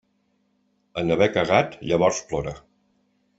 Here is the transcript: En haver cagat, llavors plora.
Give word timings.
En 1.01 1.13
haver 1.15 1.27
cagat, 1.35 1.77
llavors 1.91 2.23
plora. 2.33 2.55